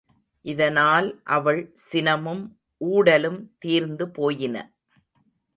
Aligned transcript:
இதனால் 0.45 1.21
அவள் 1.27 1.61
சினமும் 1.91 2.43
ஊடலும் 2.81 3.39
தீர்ந்து 3.59 4.07
போயின. 4.09 4.55